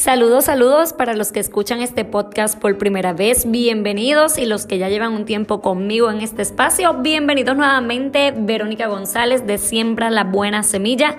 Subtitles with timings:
[0.00, 4.78] Saludos, saludos para los que escuchan este podcast por primera vez, bienvenidos y los que
[4.78, 10.24] ya llevan un tiempo conmigo en este espacio, bienvenidos nuevamente, Verónica González de Siembra la
[10.24, 11.16] Buena Semilla,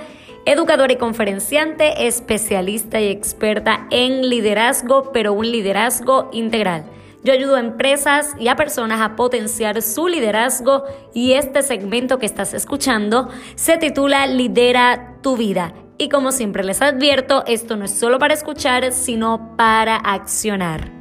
[0.48, 6.84] educadora y conferenciante, especialista y experta en liderazgo, pero un liderazgo integral.
[7.23, 12.26] Yo ayudo a empresas y a personas a potenciar su liderazgo y este segmento que
[12.26, 15.72] estás escuchando se titula Lidera tu vida.
[16.02, 20.92] Y como siempre les advierto, esto no es solo para escuchar, sino para accionar.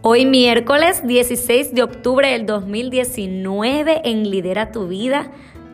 [0.00, 5.30] Hoy miércoles 16 de octubre del 2019 en Lidera tu vida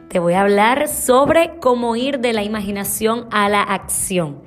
[0.08, 4.42] te voy a hablar sobre cómo ir de la imaginación a la acción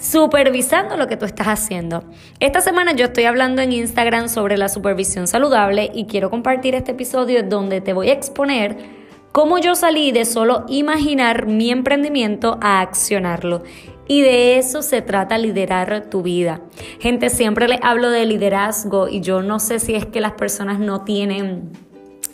[0.00, 2.04] supervisando lo que tú estás haciendo.
[2.38, 6.92] Esta semana yo estoy hablando en Instagram sobre la supervisión saludable y quiero compartir este
[6.92, 8.97] episodio donde te voy a exponer
[9.32, 13.62] cómo yo salí de solo imaginar mi emprendimiento a accionarlo.
[14.06, 16.62] Y de eso se trata liderar tu vida.
[16.98, 20.80] Gente, siempre les hablo de liderazgo y yo no sé si es que las personas
[20.80, 21.70] no tienen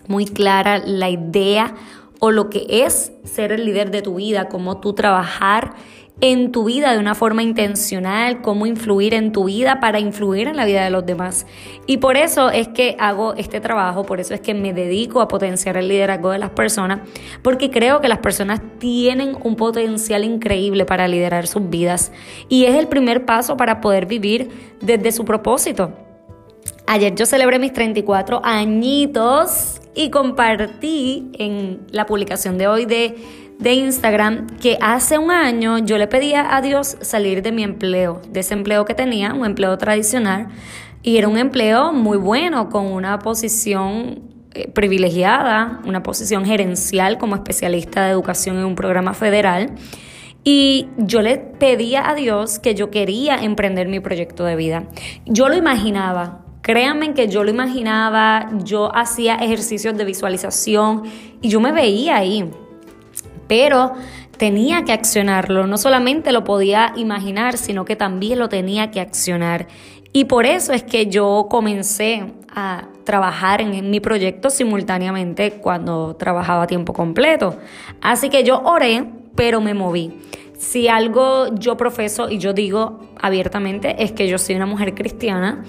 [0.06, 1.74] muy clara la idea
[2.20, 5.74] o lo que es ser el líder de tu vida, cómo tú trabajar
[6.20, 10.56] en tu vida de una forma intencional, cómo influir en tu vida para influir en
[10.56, 11.44] la vida de los demás.
[11.86, 15.28] Y por eso es que hago este trabajo, por eso es que me dedico a
[15.28, 17.00] potenciar el liderazgo de las personas,
[17.42, 22.12] porque creo que las personas tienen un potencial increíble para liderar sus vidas
[22.48, 25.92] y es el primer paso para poder vivir desde su propósito.
[26.86, 33.16] Ayer yo celebré mis 34 añitos y compartí en la publicación de hoy de
[33.58, 38.20] de Instagram que hace un año yo le pedía a Dios salir de mi empleo,
[38.30, 40.48] de ese empleo que tenía, un empleo tradicional,
[41.02, 44.22] y era un empleo muy bueno, con una posición
[44.54, 49.72] eh, privilegiada, una posición gerencial como especialista de educación en un programa federal.
[50.44, 54.84] Y yo le pedía a Dios que yo quería emprender mi proyecto de vida.
[55.24, 61.02] Yo lo imaginaba, Créanme que yo lo imaginaba, yo hacía ejercicios de visualización
[61.42, 62.50] y yo me veía ahí
[63.46, 63.92] pero
[64.36, 69.66] tenía que accionarlo, no solamente lo podía imaginar, sino que también lo tenía que accionar.
[70.12, 76.62] Y por eso es que yo comencé a trabajar en, mi proyecto simultáneamente cuando trabajaba
[76.62, 77.56] a tiempo completo.
[78.00, 80.12] Así que yo oré, pero me moví.
[80.56, 85.64] Si algo yo profeso y yo digo abiertamente es que yo soy una mujer cristiana,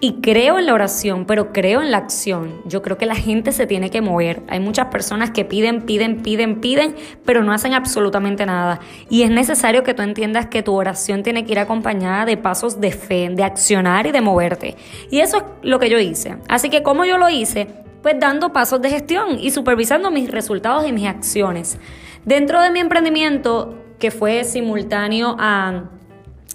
[0.00, 2.62] y creo en la oración, pero creo en la acción.
[2.66, 4.42] Yo creo que la gente se tiene que mover.
[4.48, 6.94] Hay muchas personas que piden, piden, piden, piden,
[7.24, 8.80] pero no hacen absolutamente nada.
[9.10, 12.80] Y es necesario que tú entiendas que tu oración tiene que ir acompañada de pasos
[12.80, 14.76] de fe, de accionar y de moverte.
[15.10, 16.36] Y eso es lo que yo hice.
[16.48, 17.66] Así que como yo lo hice,
[18.02, 21.78] pues dando pasos de gestión y supervisando mis resultados y mis acciones.
[22.24, 25.90] Dentro de mi emprendimiento, que fue simultáneo a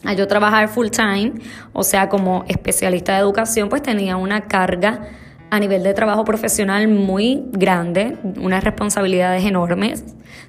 [0.03, 1.33] a yo trabajar full time,
[1.73, 5.07] o sea, como especialista de educación, pues tenía una carga
[5.53, 10.03] a nivel de trabajo profesional muy grande, unas responsabilidades enormes,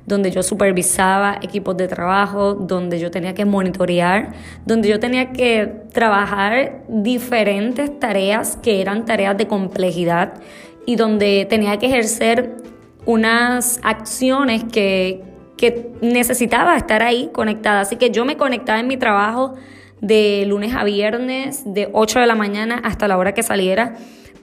[0.07, 4.33] donde yo supervisaba equipos de trabajo, donde yo tenía que monitorear,
[4.65, 10.41] donde yo tenía que trabajar diferentes tareas que eran tareas de complejidad
[10.87, 12.57] y donde tenía que ejercer
[13.05, 15.23] unas acciones que,
[15.57, 17.81] que necesitaba estar ahí conectada.
[17.81, 19.55] Así que yo me conectaba en mi trabajo
[20.01, 23.95] de lunes a viernes, de 8 de la mañana hasta la hora que saliera.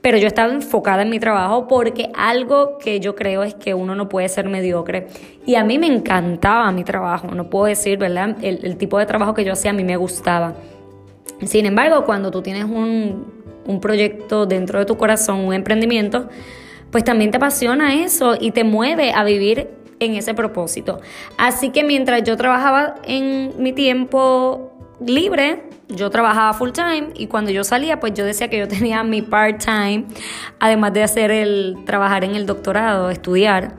[0.02, 3.96] Pero yo estaba enfocada en mi trabajo porque algo que yo creo es que uno
[3.96, 5.08] no puede ser mediocre.
[5.46, 8.36] Y a mí me encantaba mi trabajo, no puedo decir, ¿verdad?
[8.42, 10.56] El, el tipo de trabajo que yo hacía a mí me gustaba.
[11.44, 13.26] Sin embargo, cuando tú tienes un,
[13.66, 16.30] un proyecto dentro de tu corazón, un emprendimiento,
[16.92, 19.70] pues también te apasiona eso y te mueve a vivir
[20.02, 21.00] en ese propósito.
[21.38, 24.74] Así que mientras yo trabajaba en mi tiempo
[25.06, 29.04] libre, yo trabajaba full time y cuando yo salía, pues yo decía que yo tenía
[29.04, 30.06] mi part time,
[30.60, 33.76] además de hacer el trabajar en el doctorado, estudiar.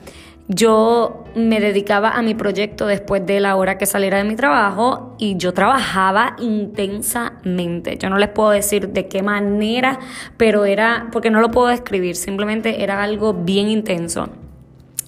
[0.49, 5.17] Yo me dedicaba a mi proyecto después de la hora que saliera de mi trabajo
[5.19, 7.97] y yo trabajaba intensamente.
[7.97, 9.99] Yo no les puedo decir de qué manera,
[10.37, 14.29] pero era, porque no lo puedo describir, simplemente era algo bien intenso.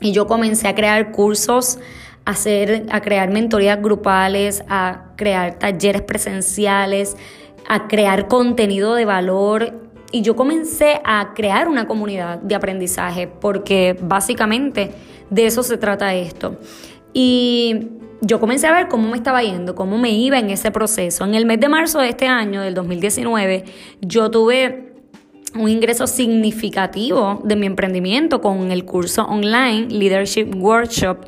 [0.00, 1.78] Y yo comencé a crear cursos,
[2.24, 7.16] a, hacer, a crear mentorías grupales, a crear talleres presenciales,
[7.68, 9.72] a crear contenido de valor.
[10.12, 14.92] Y yo comencé a crear una comunidad de aprendizaje, porque básicamente
[15.30, 16.58] de eso se trata esto.
[17.12, 17.88] Y
[18.20, 21.24] yo comencé a ver cómo me estaba yendo, cómo me iba en ese proceso.
[21.24, 23.64] En el mes de marzo de este año, del 2019,
[24.00, 24.93] yo tuve
[25.54, 31.18] un ingreso significativo de mi emprendimiento con el curso online Leadership Workshop,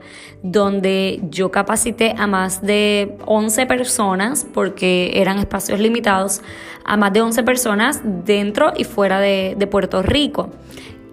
[0.43, 6.43] donde yo capacité a más de 11 personas, porque eran espacios limitados,
[6.85, 10.51] a más de 11 personas dentro y fuera de, Puerto Rico.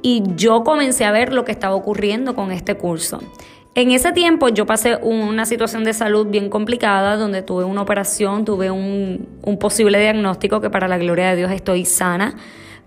[0.02, 3.20] Y yo comencé a ver lo que estaba ocurriendo con este curso.
[3.76, 8.46] En ese tiempo yo pasé una situación de salud bien complicada donde tuve una operación,
[8.46, 12.36] tuve un posible diagnóstico que para la gloria de Dios estoy sana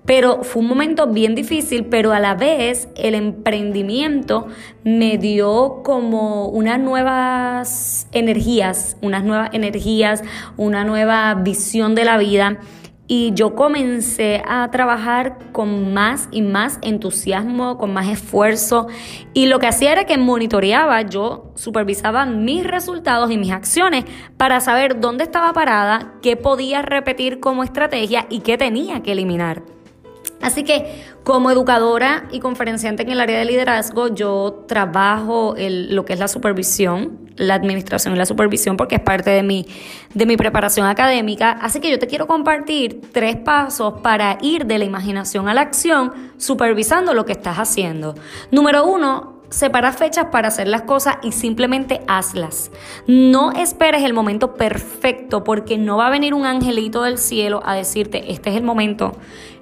[0.06, 4.46] pero fue un momento bien difícil, pero a la vez el emprendimiento
[4.84, 10.22] me dio como unas nuevas energías, unas nuevas energías,
[10.56, 12.60] una nueva visión de la vida.
[13.08, 18.88] Y yo comencé a trabajar con más y más entusiasmo, con más esfuerzo.
[19.32, 24.04] Y lo que hacía era que monitoreaba, yo supervisaba mis resultados y mis acciones
[24.36, 29.75] para saber dónde estaba parada, qué podía repetir como estrategia y qué tenía que eliminar.
[30.42, 36.12] Así que como educadora y conferenciante en el área de liderazgo, yo trabajo lo que
[36.12, 39.66] es la supervisión, la administración y la supervisión, porque es parte de mi,
[40.14, 41.50] de mi preparación académica.
[41.50, 45.62] Así que yo te quiero compartir tres pasos para ir de la imaginación a la
[45.62, 48.14] acción, supervisando lo que estás haciendo.
[48.50, 52.70] Número uno, separa fechas para hacer las cosas y simplemente hazlas.
[53.06, 57.74] No esperes el momento perfecto porque no va a venir un angelito del cielo a
[57.74, 59.16] decirte, este es el momento,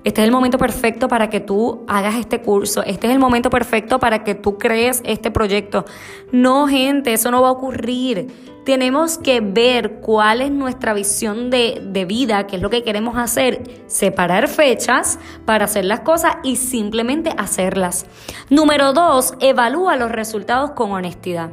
[0.04, 3.48] este es el momento perfecto para que tú hagas este curso, este es el momento
[3.48, 5.86] perfecto para que tú crees este proyecto.
[6.30, 8.52] No, gente, eso no va a ocurrir.
[8.66, 13.16] Tenemos que ver cuál es nuestra visión de, de vida, qué es lo que queremos
[13.16, 18.06] hacer, separar fechas para hacer las cosas y simplemente hacerlas.
[18.50, 21.50] Número dos, evalúa los resultados con honestidad.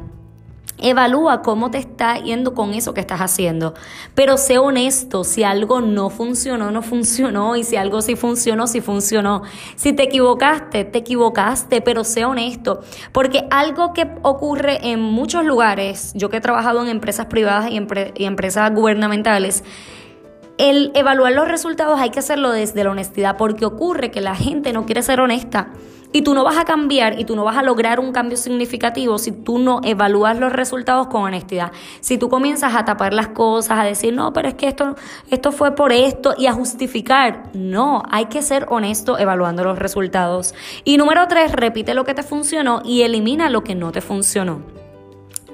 [0.82, 3.74] Evalúa cómo te está yendo con eso que estás haciendo.
[4.14, 7.56] Pero sé honesto, si algo no funcionó, no funcionó.
[7.56, 9.42] Y si algo sí funcionó, sí funcionó.
[9.76, 12.80] Si te equivocaste, te equivocaste, pero sé honesto.
[13.12, 17.80] Porque algo que ocurre en muchos lugares, yo que he trabajado en empresas privadas y,
[18.16, 19.64] y empresas gubernamentales,
[20.58, 24.72] el evaluar los resultados hay que hacerlo desde la honestidad, porque ocurre que la gente
[24.72, 25.68] no quiere ser honesta.
[26.14, 29.16] Y tú no vas a cambiar y tú no vas a lograr un cambio significativo
[29.16, 31.72] si tú no evalúas los resultados con honestidad.
[32.00, 34.94] Si tú comienzas a tapar las cosas, a decir, no, pero es que esto,
[35.30, 37.44] esto fue por esto y a justificar.
[37.54, 40.54] No, hay que ser honesto evaluando los resultados.
[40.84, 44.60] Y número tres, repite lo que te funcionó y elimina lo que no te funcionó.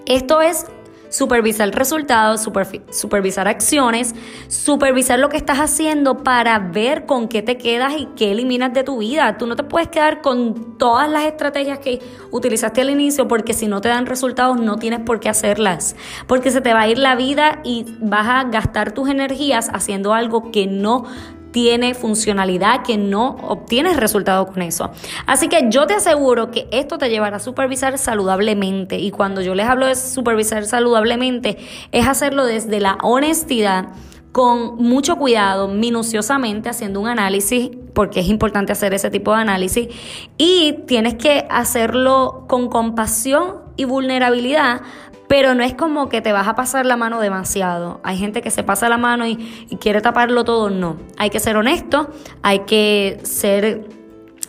[0.07, 0.67] Esto es
[1.11, 2.47] supervisar resultados,
[2.91, 4.15] supervisar acciones,
[4.49, 8.85] supervisar lo que estás haciendo para ver con qué te quedas y qué eliminas de
[8.85, 9.37] tu vida.
[9.39, 12.01] Tú no te puedes quedar con todas las estrategias que
[12.31, 15.97] utilizaste al inicio porque si no te dan resultados no tienes por qué hacerlas.
[16.27, 20.15] Porque se te va a ir la vida y vas a gastar tus energías haciendo
[20.15, 21.05] algo que no
[21.51, 24.91] tiene funcionalidad, que no obtienes resultado con eso.
[25.27, 28.99] Así que yo te aseguro que esto te llevará a supervisar saludablemente.
[28.99, 31.59] Y cuando yo les hablo de supervisar saludablemente,
[31.93, 33.87] es hacerlo desde la honestidad
[34.33, 39.89] con mucho cuidado, minuciosamente, haciendo un análisis, porque es importante hacer ese tipo de análisis,
[40.37, 44.83] y tienes que hacerlo con compasión y vulnerabilidad
[45.29, 48.01] pero no es como que te vas a pasar la mano demasiado.
[48.03, 49.37] Hay gente que se pasa la mano y,
[49.81, 50.97] quiere taparlo todo, no.
[51.19, 52.11] Hay que ser honesto,
[52.43, 53.87] hay que ser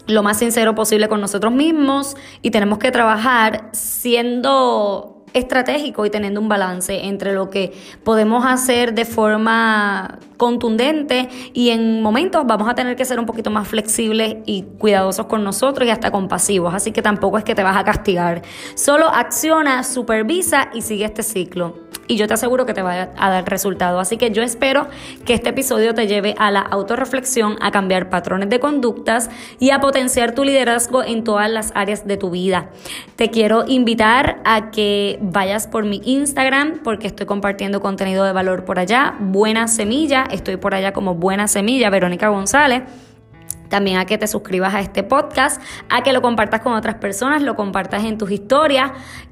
[0.07, 6.39] lo más sincero posible con nosotros mismos y tenemos que trabajar siendo estratégico y teniendo
[6.39, 12.75] un balance entre lo que podemos hacer de forma contundente y en momentos vamos a
[12.75, 16.91] tener que ser un poquito más flexibles y cuidadosos con nosotros y hasta compasivos, así
[16.91, 18.41] que tampoco es que te vas a castigar.
[18.75, 23.29] Solo acciona, supervisa y sigue este ciclo y yo te aseguro que te va a
[23.29, 23.99] dar resultado.
[23.99, 24.87] Así que yo espero
[25.25, 29.79] que este episodio te lleve a la autorreflexión, a cambiar patrones de conductas y a
[29.79, 32.71] potenciar tu liderazgo en todas las áreas de tu vida.
[33.15, 38.65] Te quiero invitar a que vayas por mi Instagram porque estoy compartiendo contenido de valor
[38.65, 39.13] por allá.
[39.19, 42.83] Buena Semilla, estoy por allá como Buena Semilla, Verónica González
[43.69, 47.41] también a que te suscribas a este podcast, a que lo compartas con otras personas,
[47.41, 48.91] lo compartas en tus historias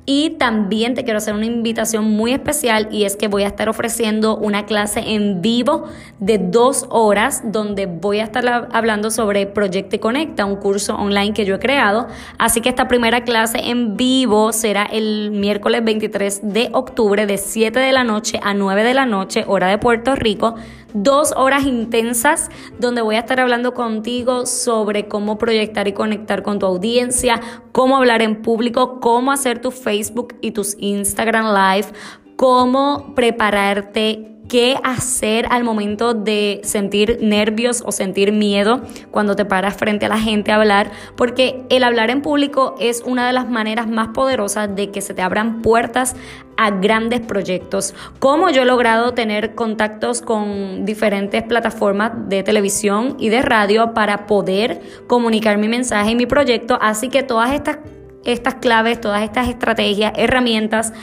[0.10, 3.68] y también te quiero hacer una invitación muy especial y es que voy a estar
[3.68, 5.84] ofreciendo una clase en vivo
[6.20, 11.44] de dos horas donde voy a estar hablando sobre Proyecto Conecta, un curso online que
[11.44, 12.08] yo he creado.
[12.38, 17.78] Así que esta primera clase en vivo será el miércoles 23 de octubre de 7
[17.78, 20.56] de la noche a 9 de la noche, hora de Puerto Rico
[20.94, 26.60] dos horas intensas donde voy a estar hablando contigo sobre cómo proyectar y conectar con
[26.60, 27.40] tu audiencia,
[27.72, 31.88] cómo hablar en público, cómo hacer tu Facebook y tus Instagram Live,
[32.36, 39.76] cómo prepararte qué hacer al momento de sentir nervios o sentir miedo cuando te paras
[39.76, 43.50] frente a la gente a hablar, porque el hablar en público es una de las
[43.50, 46.16] maneras más poderosas de que se te abran puertas
[46.58, 47.94] a grandes proyectos.
[48.20, 54.26] Como yo he logrado tener contactos con diferentes plataformas de televisión y de radio para
[54.26, 56.78] poder comunicar mi mensaje y mi proyecto.
[56.82, 57.78] Así que todas estas,
[58.26, 60.94] estas claves, todas estas estrategias, herramientas,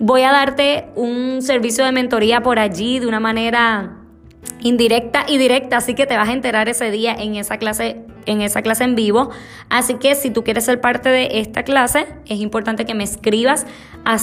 [0.00, 3.98] voy a darte un servicio de mentoría por allí de una manera
[4.60, 8.42] indirecta y directa, así que te vas a enterar ese día en esa clase en
[8.42, 9.30] esa clase en vivo.
[9.68, 13.66] Así que si tú quieres ser parte de esta clase, es importante que me escribas
[14.04, 14.18] a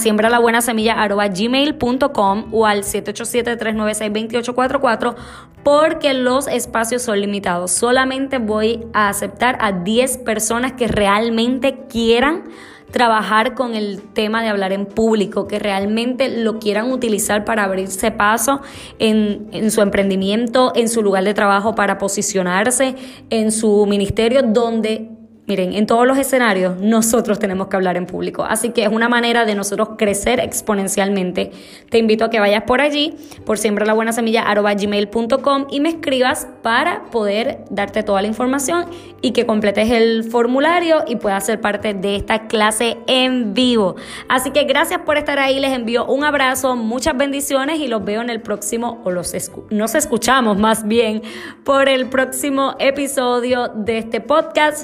[1.28, 5.14] gmail.com o al 787-396-2844
[5.62, 7.70] porque los espacios son limitados.
[7.70, 12.44] Solamente voy a aceptar a 10 personas que realmente quieran
[12.90, 18.10] trabajar con el tema de hablar en público, que realmente lo quieran utilizar para abrirse
[18.10, 18.60] paso
[18.98, 22.94] en, en, su emprendimiento, en su lugar de trabajo, para posicionarse
[23.30, 25.17] en su ministerio, donde
[25.48, 29.08] Miren, en todos los escenarios nosotros tenemos que hablar en público, así que es una
[29.08, 31.52] manera de nosotros crecer exponencialmente.
[31.88, 35.88] Te invito a que vayas por allí, por siempre la buena semilla gmail.com y me
[35.88, 38.84] escribas para poder darte toda la información
[39.22, 43.96] y que completes el formulario y puedas ser parte de esta clase en vivo.
[44.28, 48.20] Así que gracias por estar ahí, les envío un abrazo, muchas bendiciones y los veo
[48.20, 49.34] en el próximo, o los
[49.70, 51.22] nos escuchamos más bien
[51.64, 54.76] por el próximo episodio de este podcast,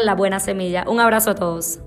[0.00, 0.84] La buena semilla.
[0.86, 1.80] Un abrazo a todos.